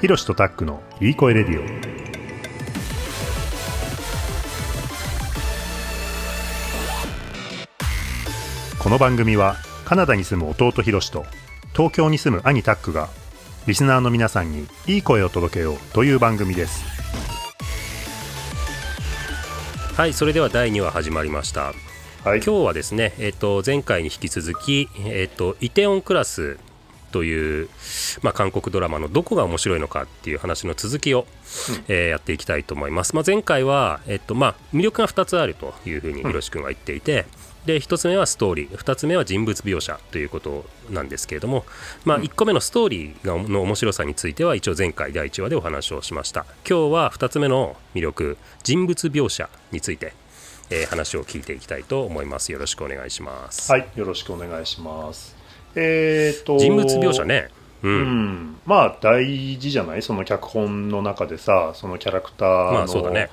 [0.00, 1.64] ひろしとタックのいい声レディオ。
[8.82, 11.26] この番組はカナダに住む弟ひろしと
[11.72, 13.10] 東京に住む兄タックが
[13.66, 16.82] リスナーの皆さんにいい声を届けようという番組です。
[19.98, 21.74] はいそれでは第2話始まりました、
[22.24, 22.38] はい。
[22.38, 26.58] 今日はですね、えっと前回に引き続き、えっとイテオンクラス
[27.12, 27.68] という、
[28.22, 31.26] まあ、韓国ドラマのどこが面白いのかっていう話の続きを、
[31.88, 37.26] えーやっていきたいと思います、まあ、前回は、えっとまあ、魅力が2つあるというふうにひろし君は言っていて、
[37.66, 38.76] で1つ目はストーリー。
[38.76, 41.64] 2つ目は人物描写ということなんですけれども、
[42.04, 46.46] まあ、1個目のストーリーがの面白さについては一応前回第1話でお話をしました。
[46.68, 50.14] 今日は2つ目の魅力人物描写について、
[50.70, 52.52] えー話を聞いていきたいと思います。
[52.52, 55.39] よろしくお願いします、はいよろしくお願いします
[55.74, 57.48] えー、と人物描写ね。
[57.82, 58.02] う、うん。
[58.02, 59.24] ん、まあ大
[59.58, 60.02] 事じゃない？
[60.02, 63.28] その脚本の中でさそのキャラクターの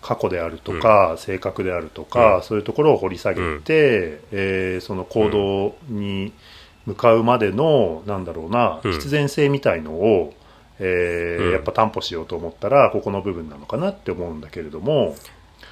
[0.00, 2.42] 過去であるとか、性格であるとか、うん。
[2.42, 6.32] そういうところを掘り下げて、えーその行動に
[6.86, 8.92] 向かうまでの、なんだろうなうん。
[8.92, 10.32] 必然性みたいのを、
[10.78, 11.52] えーうん。
[11.52, 15.14] やっぱ担保しようと思ったらここの部分なのかなって思うんだけれども、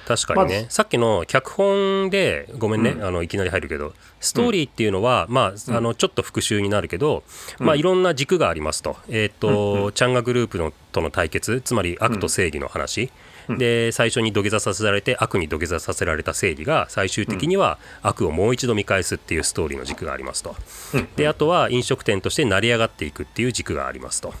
[0.07, 3.05] 確かにね、まずさっきの脚本でごめんね、うん。
[3.05, 5.75] あのいきなり入るけどストーリーっていうのは、まあ、うん。
[5.75, 7.23] あのちょっと復習になるけど、
[7.59, 7.65] うん。
[7.65, 13.09] まあ、いろんな軸がありますと,、えーとチャンガグループのとの対決つまり悪と正義の話、うん
[13.57, 20.55] で最初に土下座させられて悪に土下座させられた正義が最終的には悪をもう一度見返すっていうストーリーの軸がありますと。
[20.93, 21.07] うん。
[21.15, 24.33] であとは飲食店として成り上がっていくっていう軸がありますと、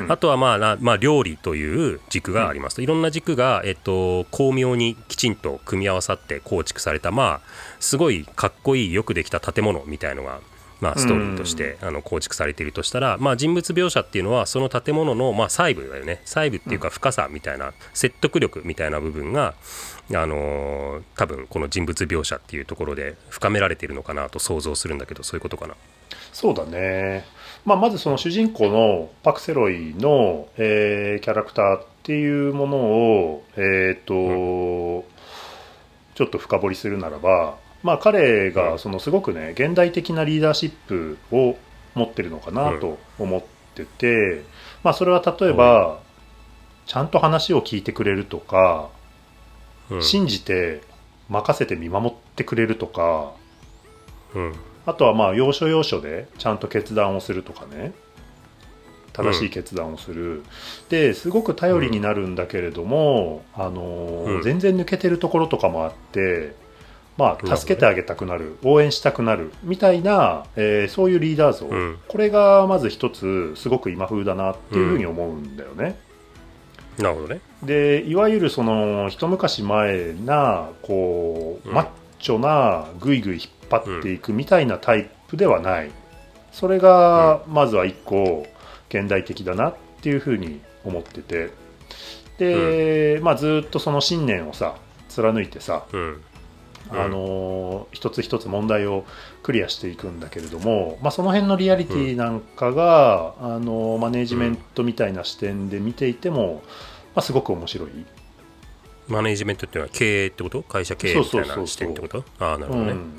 [0.00, 0.12] うん。
[0.12, 7.40] あとはまあな、まあ、料理という軸がありますと、いろんな軸が、えっと、巧妙にきちんと組み合わさって構築されたまあ
[7.80, 10.40] すごいかっこいいよくできた建物みたいのが
[10.82, 16.20] まあ、ストーリーとしてあの構築されているとしたら、まあ、人物描写っていうのはその建物のまあ細部だよね。
[16.24, 19.54] 細部っていうか深さみたいな説得力みたいな部分が、
[20.12, 25.76] あのー多分この人物描写っていうところで深められているのかなと想像するんだけどそういうことかな。
[26.32, 27.24] そうだね、
[27.64, 35.06] まあ、まずその主人公のパク・セロイの、えーキャラクターっていうものを、えーと
[36.14, 41.56] ちょっと深掘りするならば、まあ、彼がそのすごくね現代的なリーダーシップを
[41.94, 43.42] 持ってるのかなと思っ
[43.74, 44.44] てて、
[44.82, 46.00] まあ、それは例えば、
[46.86, 48.88] ちゃんと話を聞いてくれるとか、
[49.90, 50.02] うん。
[50.02, 50.80] 信じて
[51.28, 53.32] 任せて見守ってくれるとか
[54.34, 54.54] うん。
[54.86, 57.92] あとはまあ要所要所でちゃんと決断をするとかね。
[59.12, 60.42] 正しい決断をする、
[60.88, 66.54] ですごく頼りになるんだけれども、あの全然抜けてるところとかもあって
[67.16, 71.98] まあ助けてあげたくなる応援したくなるみたいな、えーそういうリーダー像、うん。
[72.08, 75.98] これがまず一つすごく今風だなっていうふうに思うんだよね。
[76.98, 77.40] なるほどね。
[77.62, 81.74] でいわゆるその一昔前なこう、うん。
[81.74, 81.86] マッ
[82.18, 85.90] チョなぐいぐい引っ張っていくみたいなタイプではない、
[86.52, 88.46] それがまずは一個
[88.88, 91.50] 現代的だなっていうふうに思ってて。
[92.38, 94.76] で、まあ、ずっとその信念をさ
[95.08, 96.22] 貫いてさ、うんうん
[96.90, 99.04] あのー一つ一つ問題を
[99.42, 106.62] クリアしていくんだけれども、まあ、その辺のリアリティなんかが、あのーマネージメントみたいな視点で見ていても、
[107.14, 107.88] まあ、すごく面白い。
[109.08, 110.62] マネージメントっていうのは経営ってこと？
[110.62, 112.24] 会社経営みたいな視点ってこと？
[112.38, 112.92] ああなるほどね。
[112.92, 113.12] うん。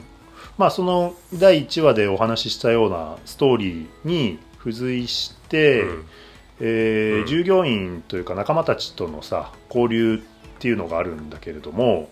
[0.57, 6.05] まあ、その第1話でお話ししたようなストーリーに付随して、うん。
[6.59, 7.25] えーうん。
[7.27, 10.19] 従業員というか仲間たちとのさ交流っ
[10.59, 12.09] ていうのがあるんだけれども、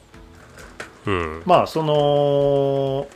[1.06, 1.44] うん。
[1.45, 3.07] まあその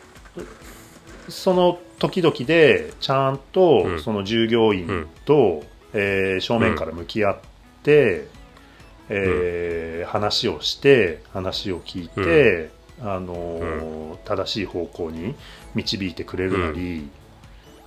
[1.29, 3.99] その時々でちゃんとうん。
[4.01, 5.63] その従業員と、
[5.93, 7.37] えー正面から向き合っ
[7.83, 8.27] て、
[9.09, 12.69] えー話をして話を聞いて、
[13.01, 15.35] あのー正しい方向に
[15.73, 17.09] 導いてくれるなり、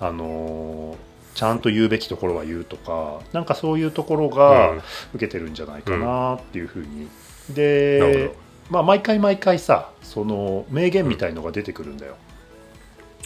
[0.00, 0.97] あのー
[1.34, 4.78] ちゃんと言うべきところは言うとかなんかそういうところがうん。
[5.15, 7.09] 受けてるんじゃないかなっていうふうに、
[7.54, 8.30] で
[8.70, 12.16] まあ、毎回毎回さその名言みたいのが出てくるんだよ。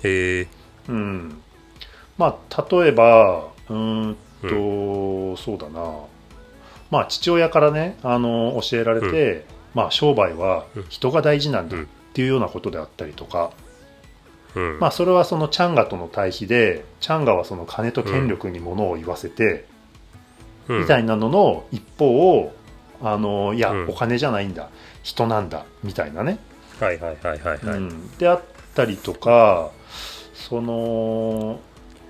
[0.05, 0.49] へえ
[0.89, 1.41] うん、
[2.19, 5.95] まあ例えばうーんと、そうだな。
[6.91, 13.53] まあ父親からねあの教えられて、まあ商売は人が大事なんだっていうようなことであったりとか、
[14.55, 14.79] うん。
[14.81, 19.67] まあそれはそのチャンガとの対比でチャンガはその金と権力にものを言わせて、
[20.69, 20.81] うん。
[20.81, 22.53] みたいなのの一方を
[23.03, 23.89] あのいや、うん。
[23.89, 24.71] お金じゃないんだ。
[25.03, 25.65] 人なんだ。
[25.83, 26.39] みたいなね、
[26.81, 27.77] はいはいはいはいはい。
[27.77, 28.11] うん。
[28.19, 28.43] であっ
[28.75, 29.71] たりとか
[30.35, 31.61] その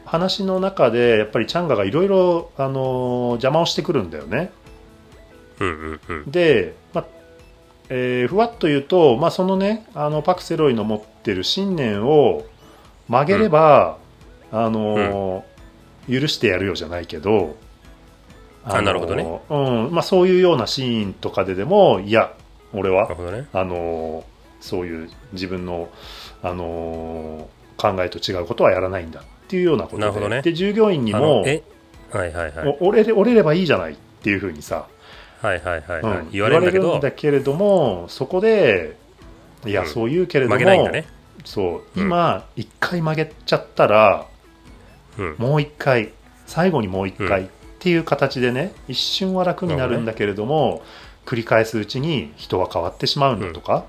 [0.05, 4.53] 話の中でやっぱりチャンガがいろいろあの邪魔をしてくるんだよね。
[5.61, 6.31] うんうんうん。
[6.31, 7.05] で、まあ
[7.89, 12.45] えーふわっと言うと、まあ、そのねあのパク・セロイの持ってる信念を
[13.09, 13.99] 曲げれば、
[14.51, 15.45] あの
[16.09, 17.57] 許してやるよじゃないけど
[18.65, 19.27] あなるほどね。
[19.51, 19.93] うん。
[19.93, 22.33] まあ、そういうようなシーンとかででもいや
[22.73, 23.47] 俺はね。
[23.53, 24.25] あの
[24.61, 25.89] そういう自分の、
[26.43, 30.01] あの考えと違うことはやらないんだっていうようなことで。
[30.03, 30.43] なるほどね。
[30.43, 31.63] で従業員にあものえ
[32.13, 32.79] はいはいはい。
[32.81, 34.87] お折れれ折れればいいじゃないっていうふうにさ、
[35.41, 38.97] はいはいはいはい、うん言われるんだけれどもそこで
[39.67, 39.89] いや、うん。
[39.89, 41.07] そう言うけれども曲げないんだね。
[41.45, 42.07] そううん。
[42.07, 44.27] 今一、回曲げちゃったら
[45.19, 45.35] うん。
[45.39, 46.13] もう一回
[46.47, 47.49] 最後にもう一回っ
[47.83, 50.83] ていう形でね一瞬は楽になるんだけれども、
[51.27, 53.85] 繰り返すうちに人は変わってしまうんだとか、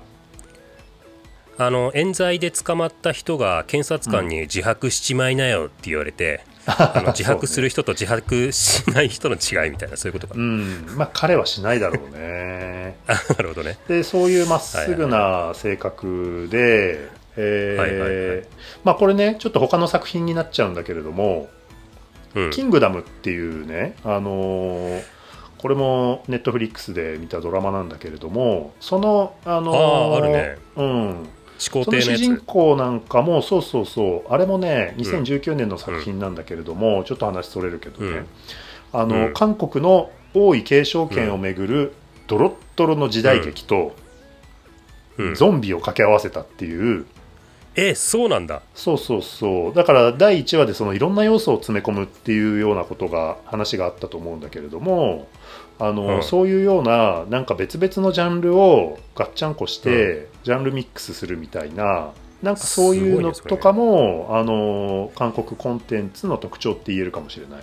[1.58, 10.34] あの冤罪で捕まった人が検察官に自白しちまいなよって言われて、 あの自白する人と自白しない人の違いみたいなそういうことか。
[10.36, 10.86] う、ん。
[10.96, 12.96] まあ彼はしないだろうね。
[13.06, 13.78] あなるほどね。
[13.86, 18.44] でそういうまっすぐな性格で、えーはいはいはい。
[18.82, 21.48] まあこれねちょっと他の作品になっちゃうんだけれども、
[22.34, 22.50] うん。
[22.50, 25.02] キングダムっていうね、あのー
[25.64, 30.58] これもネットフリックスで見たドラマなんだけれどもその、あのーあーあるね。
[30.76, 31.28] うん、
[31.58, 34.32] の主人公なんかもそうそうそう。
[34.32, 38.26] あれもね2019年の作品なんだけれども、ちょっと話それるけどね、うん。
[38.92, 39.32] あのうん。
[39.32, 41.94] 韓国の王位継承権をめぐる
[42.26, 43.96] ドロッドロの時代劇と、
[45.16, 45.34] うん。
[45.34, 47.06] ゾンビを掛け合わせたっていう
[47.76, 48.62] えそうなんだ。
[48.74, 49.74] そうそうそう。
[49.74, 55.28] だから第1話でそのいろんな要素を詰め込むっていうようなことが話があったと思うんだけれども
[55.78, 56.22] あの、うん。
[56.22, 62.12] そういうようななんか別々のジャンルをガッチャンコして、ジャンルミックスするみたいな
[62.42, 67.62] なんかそういうのとかも、あの韓国コンテンツの特徴って言えるかもしれない。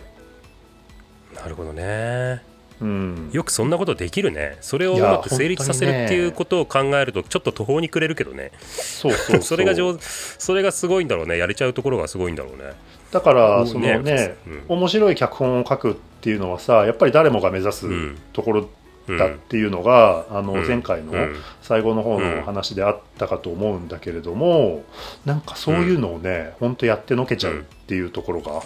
[1.36, 2.51] なるほどね
[2.82, 4.58] うん、よくそんなことできるね。
[4.60, 8.52] それをうまく成立させるっていうことを考えるとちょっと途方に暮れるけどね。
[8.60, 11.38] そうそうそ れが上それがすごいんだろうね。
[11.38, 12.74] やれちゃうところがすごいんだろうね。
[13.12, 14.64] だからそのねうん。
[14.68, 18.18] 面白い脚本を書くっていうのはさやっぱり誰もが目指すうん。
[18.34, 18.70] ところ
[19.08, 20.68] うんだっていうのが、あのうん。
[20.68, 21.36] 前回のうん。
[21.62, 24.84] 最後の方の話であったかと思うんだけれども、
[25.26, 28.62] なんかそういうのをね、本当やってのけちゃうっていうところが、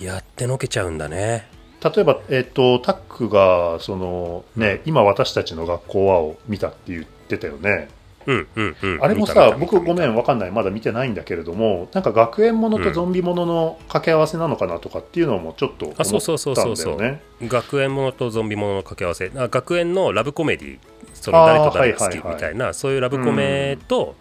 [0.00, 1.46] やってのけちゃうんだね
[1.84, 7.88] 例えば、えっとタックがその、ね、今私たちの学校はを見たって言ってたよね。
[8.26, 8.98] うんうんうん。
[9.02, 10.50] あれもさ僕ごめ見んわかんない。
[10.50, 16.94] まだ見てないんだけれどもなんか学園ものとゾンビものの掛け合わせなのかなとかっていうのもちょっと思ったあそうそうそうそうそう。
[16.94, 17.22] んだよね。
[17.42, 19.30] た学園ものとゾンビものの掛け合わせ。
[19.36, 20.78] あ学園のラブコメディ
[21.12, 24.14] その誰と誰が好きみたいなそういうラブコメと、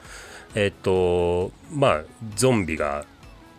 [0.56, 2.02] えっとまあ
[2.36, 3.06] ゾンビが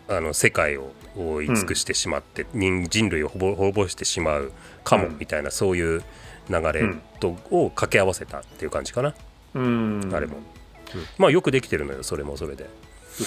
[0.07, 4.51] あの世界を覆い尽くしてしまって、人人類をほぼ滅ぼしてしまう
[4.83, 5.17] かもうん。
[5.17, 6.03] みたいな、そういう
[6.49, 6.83] 流れ
[7.19, 9.13] と、を掛け合わせたっていう感じかな、
[9.55, 10.11] うん。
[10.13, 11.03] あれも、うん。
[11.17, 12.63] まあよくできてるのよそれもそれで。
[12.63, 12.69] よ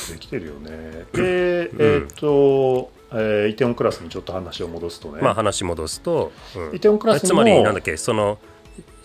[0.06, 1.04] くできてるよね。
[1.14, 6.76] で、えっ、と、えーイテオンクラスにちょっと話を戻すとね、まあ話戻すと、うん。
[6.76, 8.38] イテオンクラスにつもまりなんだっけその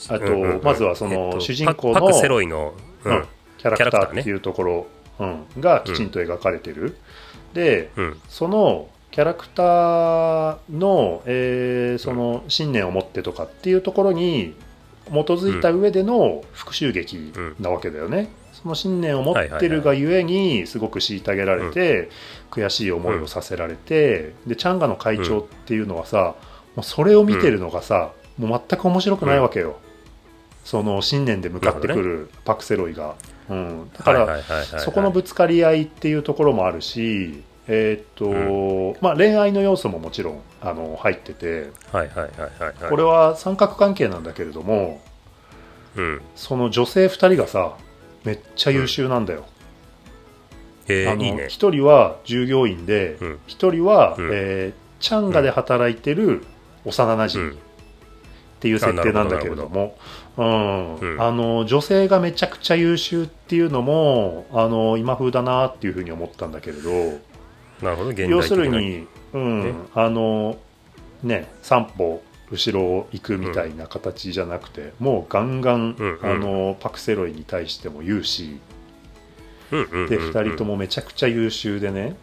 [0.10, 0.64] あとうんうんうん。
[0.64, 2.74] まずはそのえっと主人公のパパク・セロイの、
[3.06, 3.16] ううん。
[3.18, 3.25] ん
[3.58, 4.88] キャラクターっていうところ、
[5.20, 5.46] うん。
[5.60, 6.98] がきちんと描かれてる。
[7.53, 8.21] で、うん。
[8.29, 14.55] そのキャラクターの,、えーその信念を持ってとかっていうところに
[15.07, 18.29] 基づいた上での復讐劇なわけだよね。
[18.53, 22.10] その信念を持ってるがゆえにすごく虐げられて、
[22.50, 26.36] 悔しい思いをさせられて、でチャンガの会長っていうのはさ、
[26.75, 29.75] もうそれを見てるのがさ、もう全く面白くないわけよ。
[30.63, 33.15] その信念で向かってくるパク・セロイが。
[33.50, 34.39] うん、だから、
[34.79, 41.69] そこのぶつかり合いっていうところもあるし、えーっとまあ、恋愛の要素ももちろんあの入ってて
[42.89, 45.00] これは三角関係なんだけれども
[45.95, 46.21] うん。
[46.35, 47.77] その女性2人がさ
[48.25, 49.45] めっちゃ優秀なんだよ。
[50.88, 51.45] へあのえいいね。
[51.45, 53.39] 1人は従業員で、うん。
[53.47, 54.29] 1人は、うん。
[54.33, 56.45] えーチャンガで働いてる
[56.85, 57.57] 幼なじみ
[58.63, 59.98] っていう設定なんだけれども、
[60.38, 61.22] うんうん。
[61.22, 66.89] あの女性がめちゃくちゃ優秀っていうのもあの今風だなっていうふうに思ったんだけれど。
[67.82, 69.63] なるほど要するに、うん。
[69.63, 69.74] ね。
[69.93, 70.55] あの
[71.24, 76.25] ね3歩後ろを行くみたいな形じゃなくて、もうガンガン、うんうん。
[76.25, 78.62] あのパク・セロイに対しても言うし、
[79.74, 80.10] うんうんうんうん。
[80.10, 82.15] で2人ともめちゃくちゃ優秀でね,、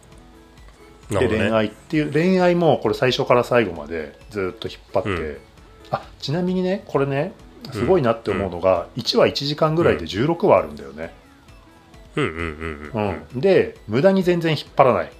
[1.11, 5.37] でね愛っていう恋愛もこれ最初から最後までずっと引っ張って、うん
[5.91, 7.33] あちなみにねこれね
[7.71, 11.13] すごいなって思うのが、1話1時間ぐらいで16話あるんだよね、
[12.15, 13.37] うんうんうんううん。
[13.37, 13.41] ん。
[13.41, 15.11] で無駄に全然引っ張らない。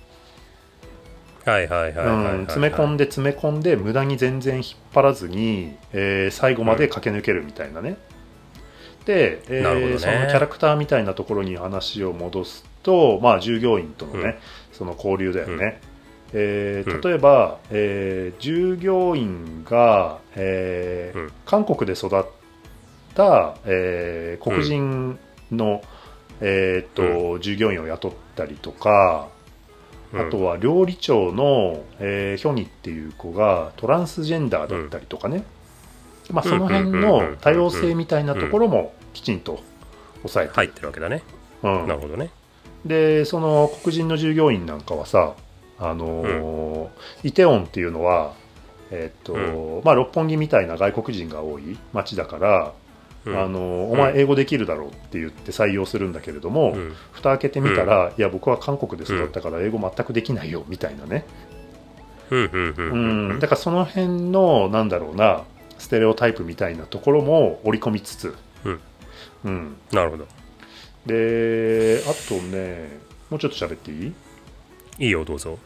[1.46, 2.36] はいはいはいはいはい、はい。
[2.36, 2.46] うん。
[2.46, 7.98] 詰め込んで詰め込んで無駄に全然引っ張らずに、えー最後まで駆け抜けるみたいなね、
[9.06, 9.98] で、えーなるほどね。
[10.00, 14.36] そのキャラクターみたいなところに話を戻すと、まあ、従業員とのね、うん。
[14.74, 15.80] その交流だよね、
[16.34, 17.02] えーうん。
[17.02, 21.32] 例えば、えー従業員が、えーうん。
[21.46, 22.26] 韓国で育っ
[23.16, 25.20] た、えー黒人
[25.52, 25.82] の、
[26.40, 29.28] えーっと従業員を雇ったりとか、
[30.14, 35.44] あとは料理長の、えーヒョニっていう子がトランスジェンダーだったりとかね、
[36.32, 37.38] まあ、その辺うんうんうんのうん。
[37.42, 39.62] 多様性みたいなところもきちんと
[40.20, 41.24] 抑えて入ってるわけだね、
[41.64, 41.88] うん。
[41.88, 42.30] なるほどね。
[42.86, 45.36] でその黒人の従業員なんかはさ
[45.82, 48.34] あのーイテウォンっていうのは、
[48.92, 52.74] えーっとまあ、六本木みたいな外国人が多い街だから、
[53.26, 53.38] うん。
[53.38, 56.96] あのーお前英語できるだろうって言って採用するんだけれども、うん。
[57.12, 61.26] 蓋開けてみたら、いや僕は韓国で育ったから英語全くできないよみたいなね、
[62.30, 65.44] うんうんうんううんん、だからその辺のなんだろうな
[65.78, 68.36] ステレオタイプみたいなところも織り込みつつ、
[68.66, 68.80] うん。
[69.44, 70.28] うん、なるほど。
[71.06, 74.14] であとねもうちょっと喋っていい？
[75.00, 75.58] いいよどうぞ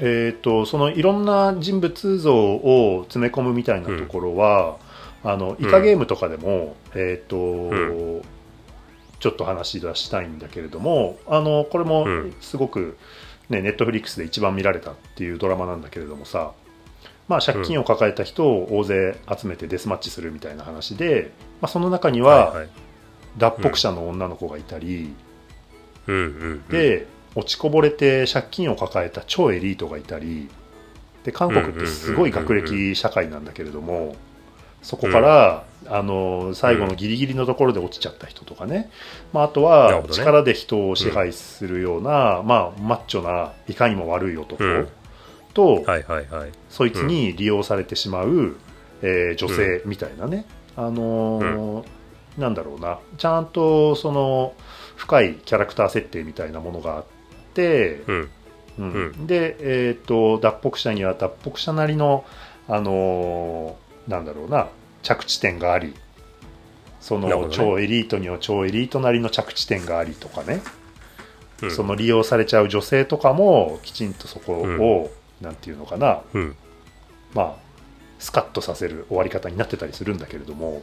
[0.00, 4.76] えー、とそのいろんな人物像を詰め込むみたいなところは、
[5.24, 8.22] あのイカゲームとかでも、えーとう
[9.20, 12.34] ちょっと話し出したいんだけれどもあのこれもうん。
[12.40, 12.96] すごく、
[13.48, 16.52] ね、ネットフリックスで一番見られたっていうドラマなんだけれどもさ、
[17.28, 22.68] まあ、借金を抱えた人を大勢集めてデスマッチするみたいな話で、まあ、その中にははいはい。
[23.38, 25.14] 脱北者の女の子がいたり、
[26.06, 26.68] うんうんうん。
[26.68, 30.48] で落ちこぼれて借金を抱えた超エリートがいたり
[31.22, 34.16] で韓国ってすごい学歴社会なんだけれども
[34.82, 38.88] そこから、あの最後のギリギリのところで落ちちゃった人とかね、
[39.32, 44.88] まあ、あとは力で人を支配するような、まあ、マッチョないかにも悪い男うん。
[45.54, 46.52] と、はいはいはい。
[46.68, 48.56] そいつに利用されてしまう、
[49.02, 51.84] えー女性みたいなね、あのー
[52.38, 52.98] なんだろうな。
[53.16, 54.54] ちゃんとその
[54.94, 57.15] 深いキャラクター設定みたいなものがあって、
[57.62, 58.30] うん。
[58.78, 59.14] うん。
[59.24, 62.24] うで、えー、と脱北者には脱北者なりの、
[62.68, 64.68] あのーなんだろうな
[65.02, 65.94] 着地点があり
[67.00, 67.48] そのね。
[67.50, 70.60] 超エリートには超エリートなりの着地点がありとかね、
[71.62, 71.70] うん。
[71.70, 75.10] その利用されちゃう女性とかもきちんとそこを、
[75.40, 76.56] なんていうのかなうん。
[77.32, 77.66] まあ
[78.18, 80.82] スカッとさせる終わり方になってたりするんだけれども。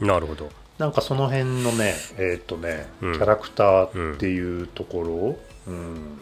[0.00, 0.50] なるほど。
[0.76, 3.12] なんかその辺のねえーっ、とね、うん。
[3.14, 6.20] キャラクターっていうところ、うん。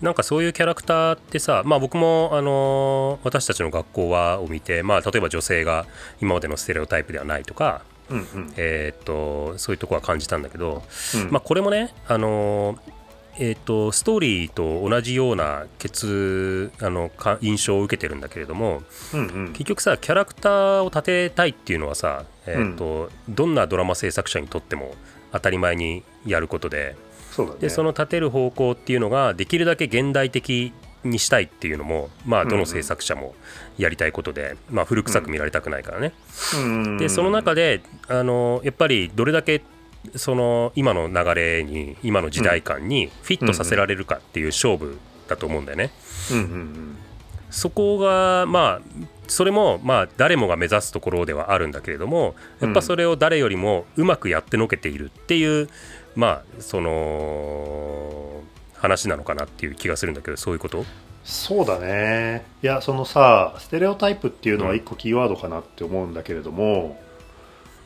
[0.00, 5.86] なんかそういうキャラクターってさ、まあ、僕も、あのー私たちの学校はを見て、まあ、例えば女性が
[6.20, 8.52] 今までのステレオタイプではないとか、うんうん。
[8.56, 10.82] えーっとそういうとこは感じたんだけど、
[11.14, 11.30] うん。
[11.30, 12.78] まあ、これもね、あのー
[13.38, 19.52] えーっとストーリーと同じような結あのか印象を受けてるんだけれどもうんうん。
[19.52, 24.94] 結局さキャラクターを立てたいっていうのはさ、えーっとどんなドラマ制作者にとっても
[25.32, 26.94] 当たり前にやることで。
[27.34, 30.72] そねでその立てる方向っていうのができるだけ現代的
[31.02, 33.34] にしたいっていうのもまあどの制作者も
[33.76, 36.12] やりたいことで、まあ、古臭く見られたくないからね。
[36.54, 39.62] うんでその中であのやっぱりどれだけ
[40.14, 44.98] その今の流れに今の時代感にフィットさせられるかっていう勝負
[45.28, 45.90] だと思うんだよね。
[46.30, 46.96] うんうん
[47.50, 55.68] そこがまあそれもまあ誰もが目指すところではあるんだけれどもやっぱそれを誰よりもうまくやってのけているっていう
[56.16, 58.42] まあその
[58.74, 60.84] 話なのかなっていう気がするんだけどそういうこと？
[61.24, 62.44] そうだね。
[62.62, 67.00] いやそのさステレオタイプっていうのは一個キーワードかなって思うんだけれども、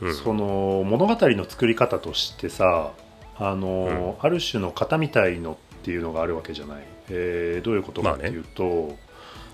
[0.01, 0.13] うん。
[0.13, 2.91] その物語の作り方としてさ
[3.37, 8.97] あの、ある種の型みたいのっていうのがあるわけじゃない、えーどういうことかっていうと、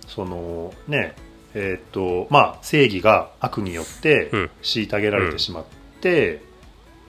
[0.08, 1.14] そのね
[1.54, 4.50] えーっとまあ正義が悪によってうん。
[4.64, 5.66] 虐げられてしまっ
[6.02, 6.55] て、うん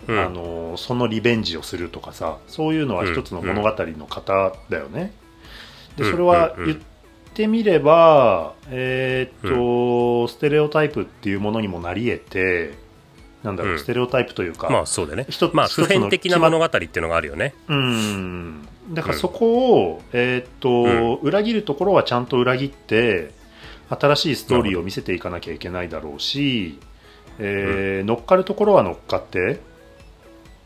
[0.08, 5.12] あのそのリベンジをするとかさそういうのは一つの物語の型だよね。
[5.96, 6.10] でうん。
[6.10, 6.60] それはうん。
[6.60, 6.66] うん。
[6.66, 6.78] 言っ
[7.34, 12.74] てみれば、えーっとステレオタイプっていうものにもなり得て
[13.42, 13.78] なんだろう、うん。
[13.78, 15.26] ステレオタイプというか、まあそうだね。
[15.28, 17.54] 一つまあ普遍的な物語っていうのがあるよね。
[17.68, 18.68] うん。
[18.90, 23.32] だからそこを、えーっと裏切るところはちゃんと裏切って
[23.90, 26.78] 新しいストーリーを見せていかなきゃいけないだろうし、
[27.38, 29.60] えー乗っかるところは乗っかって、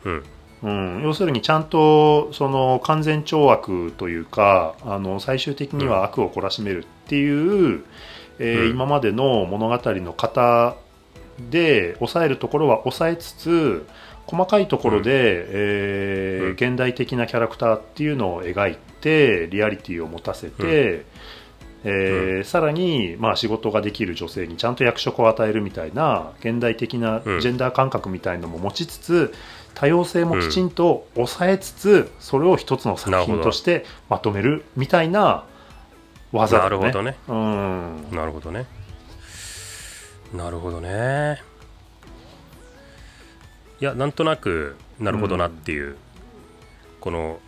[0.04, 0.24] うん。
[0.62, 7.82] うん、要するにちゃんとその完全懲悪というかあの最終的には悪を懲らしめるっていう、
[8.38, 8.70] えーうん。
[8.70, 10.76] 今までの物語の型
[11.50, 13.86] で抑えるところは抑えつつ
[14.26, 15.10] 細かいところで、
[15.48, 16.52] えーうん。
[16.52, 21.06] 現代的なキャラクターっていうのを描いてリアリティを持たせて、
[21.84, 27.38] えーさらに、まあ、仕事ができる女性にちゃんと役職を与えるみたいな現代的なジうん。
[27.38, 29.34] ェンダー感覚みたいのも持ちつつ
[29.74, 35.44] 多様性もきちんと抑えつつ、それを一つの作品としてまとめるみたいな
[36.32, 36.70] 技だね。
[36.70, 37.16] なるほどね。
[37.28, 38.10] うん。
[38.10, 38.66] なるほどね。
[40.34, 41.42] なるほどね。
[43.80, 45.96] いやなんとなくなるほどなっていう、
[47.00, 47.40] この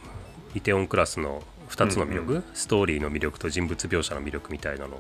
[0.55, 4.99] イテオンクラスの2つの魅力、うんストーリーの魅力と人物描写の魅力みたいなの？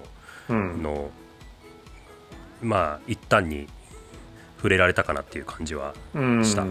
[0.50, 0.83] うん。
[0.83, 1.11] の
[2.62, 3.69] まあ一旦に
[4.57, 6.45] 触れられたかなっていう感じはうん。
[6.45, 6.64] した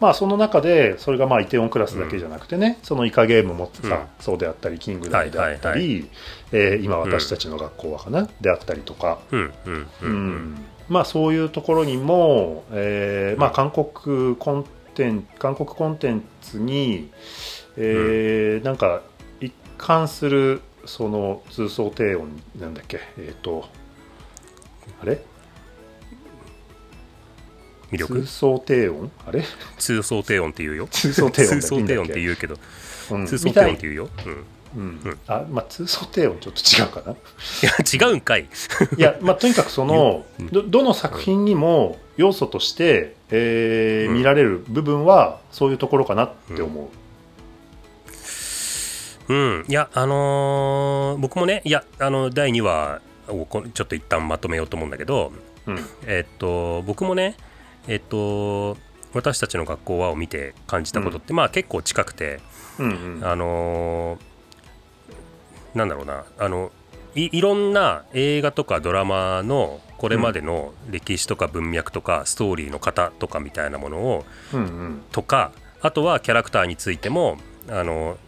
[0.00, 4.06] まあその中でそれがまあイテオンクラスだけじゃなくてね、そのイカゲームもさ、うん。
[4.18, 6.10] そうであったりキングダムであったり、はいはい
[6.52, 10.12] えー今私たちの学校はかな、であったりとか、うんうんううん。
[10.54, 10.64] ん。
[10.88, 14.64] まあそういうところにも、えーまあ、韓国コン
[14.94, 17.10] テン韓国コンテンツに、
[17.82, 19.02] えーなんか
[19.40, 23.00] 一貫するその通奏低音なんだっけ？
[23.18, 23.68] えっ、と
[25.02, 25.22] あれ？
[27.90, 28.20] 魅力？
[28.20, 29.10] 通奏低音？
[29.26, 29.42] あれ？
[29.78, 30.88] 通奏低音って言うよ。
[30.90, 32.56] 通奏低音だ通奏低音ってう、言うけど。
[33.10, 33.26] うん。
[33.26, 34.08] 通奏低音って言うよ、
[34.74, 35.00] うん、うん。
[35.04, 35.18] うん。
[35.26, 37.12] あまあ通奏低音ちょっと違うかな。
[37.12, 37.16] い
[38.04, 38.48] や違うんかい。
[38.96, 40.42] いやまあとにかくそのう。
[40.42, 44.14] んどどの作品にも要素として、えーうん。
[44.18, 46.88] 見られる部分はそういうところかなって思う、
[49.30, 55.32] うん、いや、あのー僕もね、いや、あの第2話をこちょっと一旦まとめようと思うんだけど、
[55.66, 55.78] うん。
[56.06, 57.36] えっと、僕もね、
[57.86, 58.76] えっと、
[59.14, 62.40] 私たちの学校はを見て感じたことって、まあ結構近くて、
[62.80, 63.24] うんうん。
[63.24, 64.30] あのー
[65.78, 66.72] なんだろうな、あの
[67.14, 75.02] いいろんな映画とかドラマのこれまでの歴史とか文脈とかストーリーの型とかみたいなものをうんうん。
[75.12, 77.36] とかあとはキャラクターについても
[77.68, 78.18] あの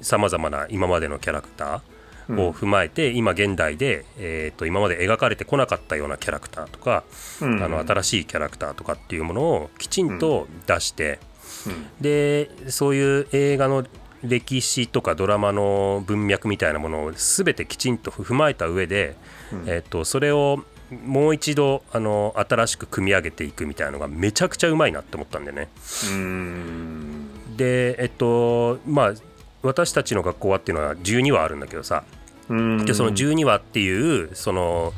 [0.00, 7.04] さまざまな今までのキャラクターを踏まえて、今現代で、えー、と今まで描かれてこなかったようなキャラクターとか、
[7.40, 7.62] うん。
[7.62, 11.18] あの新しいキャラクターとかっていうものをきちんと出して、
[11.66, 11.86] うん。
[12.00, 13.84] でそういう映画の
[14.22, 19.16] 歴史とかドラマの文脈みたいなものを全てきちんと踏まえた上で、
[19.52, 19.64] うん。
[19.66, 20.64] えー、とそれを
[21.04, 25.68] もう一度あの新しく組み上げていくみたいなのがめちゃくちゃうまいなって思ったんでね。
[26.10, 27.56] うん。
[27.56, 29.14] でえっとまあ
[29.62, 32.04] 私たちの学校はっていうのは12話あるんだけどさ。
[32.48, 32.84] うん。
[32.84, 34.92] でその12話っていうその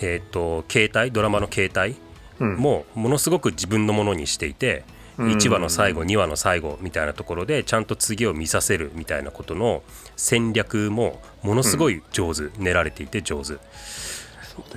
[0.00, 1.96] えっと形態ドラマの形態
[2.38, 2.56] うん。
[2.56, 4.84] もものすごく自分のものにしていて
[5.18, 5.32] うん。
[5.32, 9.82] 1話の最後2話の最後みたいなところでちゃんと次を見させるみたいなことの
[10.16, 13.54] 戦略もものすごい上手練られていて上手。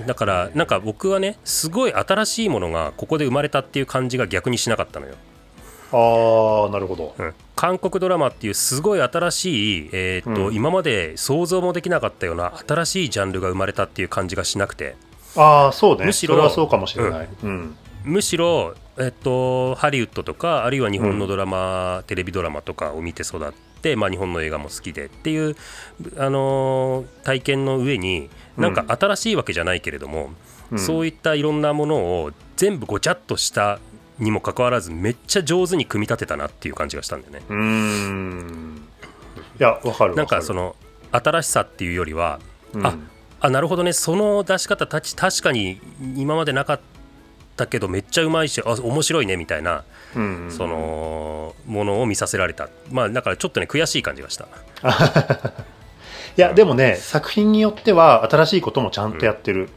[0.06, 5.14] だからなんか僕はねすごい新しいものがここで生まれたっていう感じが逆にしなかったのよ。
[5.92, 7.14] ああなるほど。
[7.18, 10.54] うん韓国ドラマっていうすごい新しい、えーっとうん。
[10.54, 14.94] 今まで想像もできなかったような新しいジャンルが生まれたっていう感じがしなくて。
[15.36, 16.04] ああそうね。
[16.04, 17.76] むしろそれはそうかもしれない、うん。
[18.04, 25.56] むしろ、えっと、ハリウッドとかあるいは日本のドラマ、テレビドラマとかを見て育って、まあ、日本の映画も好きでっていう、
[26.18, 30.30] あのー体験の上になんか新しいわけじゃないけれども、
[30.70, 30.78] うん。
[30.78, 33.78] そういったいろんなものを全部ごちゃっとした
[34.18, 37.42] にもかかわらずめっちゃ上手に組み立てたなっていう感じがしたんだよね。
[37.48, 38.88] うーん。
[39.58, 40.76] いやわかるなんかその
[41.12, 42.40] 新しさっていうよりは
[42.72, 42.86] うん。
[42.86, 42.96] あ
[43.40, 43.92] あなるほどね。
[43.92, 45.80] その出し方たち確かに
[46.16, 46.80] 今までなかっ
[47.56, 52.68] たけどめっちゃうまいしあ面白いねみたいな、うんうんそのものを見させられた。
[52.90, 54.46] まあだからちょっとね悔しい感じがした。
[56.36, 59.68] いやでもね作品によっては新しいこともちゃんとやってる。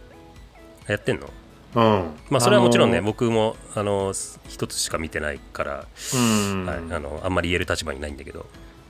[0.87, 1.29] やってんの？
[1.75, 4.13] うん、まあそれはもちろんね、あの僕もあの
[4.47, 6.65] 一つしか見てないから、うん。
[6.65, 8.45] はい、あのあんまり言える立場にないんだけど。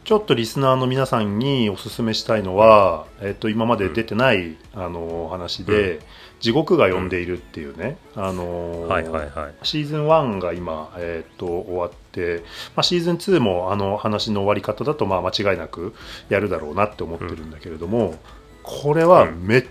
[0.06, 6.00] ちょっとリスナーの皆さんにお勧めしたいのは、えっと、今まで出てない、あの話で、
[6.40, 9.54] 地獄が呼んでいるっていうね、あのはいはいはい。
[9.62, 12.44] シーズン1が今、えっと終わって、
[12.76, 15.94] まあ、シーズン2もあの話の終わり方だとまあ間違いなく
[16.30, 18.16] やるだろうなって思ってるんだけれども、
[18.64, 19.66] これはめっ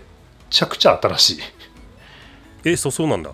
[0.49, 1.39] ちゃくちゃ新しい、
[2.65, 3.33] えそうそうなんだ。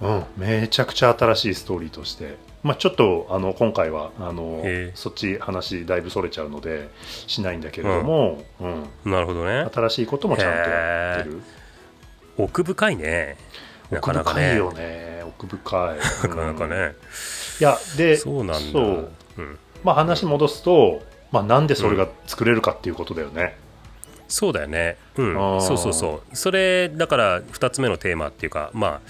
[0.00, 4.62] うん、めちゃくちゃ新しいストーリーとして、まあ、ちょっとあの今回はあの
[4.94, 6.90] そっち話だいぶそれちゃうので
[7.26, 9.10] しないんだけれども、うん。
[9.10, 9.66] なるほどね。
[9.72, 11.42] 新しいこともちゃんとやってる。
[12.38, 13.36] 奥深いね。
[13.90, 14.48] な奥かなかね。
[14.48, 15.22] 深いよね。
[15.26, 15.96] 奥深い。
[16.28, 16.94] なかなかうんね、
[17.60, 18.58] いやでそうなんだ。
[18.58, 19.10] そう。
[19.38, 19.58] うん。
[19.84, 23.56] まあ、話戻すと、まあ、なんでそれが作れるかっていうことだよね、
[24.28, 24.96] そうだよね。
[25.16, 25.34] うん。
[25.60, 26.36] そうそうそう。
[26.36, 29.00] それだから2つ目のテーマっていうかま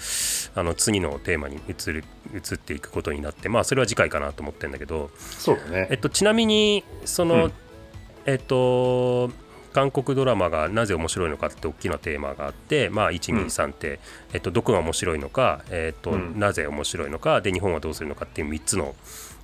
[0.55, 2.03] ああの次のテーマに移る
[2.33, 5.09] 移っていくことになってまあそれは次回かなと思ってるんだけど。
[5.17, 5.87] そうだね。
[5.89, 7.53] えっとちなみにその、うん。
[8.25, 9.31] えっと
[9.73, 13.99] 韓国ドラマがなぜ面白いのかって大きなテーマがあって、まあ、123って、
[14.33, 16.39] えっと、どこが面白いのか、えっとうん。
[16.39, 18.95] なぜ面白いのかで日本はどうするのかっていう3つの、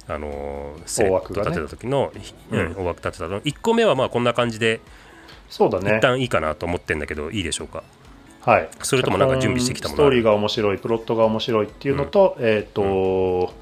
[0.08, 2.12] あのーセレクト立てた時の、
[2.50, 2.74] うんうん。
[2.78, 4.82] 大枠立てたの1個目はまあこんな感じで
[5.54, 5.98] そうだね。
[5.98, 7.84] 一旦いいかなと思ってるんだけど、いいでしょうか？
[8.42, 8.70] はい。
[8.82, 13.54] それともなんか準備してきたものストーリーが面白いプロットが面白いっていうのと、えっ、と、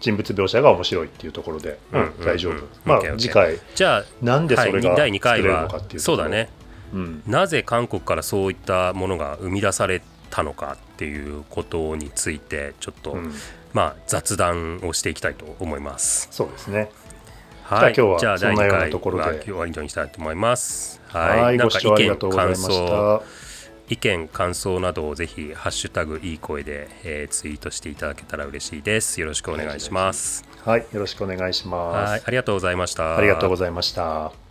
[0.00, 2.00] 人物描写が面白いっていうところで、うん。
[2.00, 2.68] うん大丈夫、うん。
[2.86, 6.48] まあ OK OK 次回じゃあなんでそれがはい、第2作れるのかっていうそうだね。
[6.94, 7.22] うん。
[7.26, 13.34] なぜ韓国からそういったものが生み出されたのかっていうことについてちょっと、うん。
[13.74, 16.28] まあ、雑談をしていきたいと思います。
[16.30, 16.90] そうですね。
[17.64, 19.24] はい、じゃあ今日はじゃあ第2そんなような回ところで。
[19.24, 20.95] は今日は以上にしたいと思います。
[21.18, 23.46] はいはい、ご視聴ありが見とうございまし感想た
[23.88, 29.20] 意見感想などをぜひハッシュタグいい声で、えーツイートしていただけたら嬉しいです。
[29.20, 30.44] よろしくお願いします。
[30.64, 33.16] はいよろしくお願いしますはい、ありがとうございました。
[33.16, 34.45] ありがとうございました